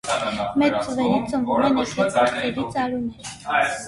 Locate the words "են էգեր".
1.67-2.15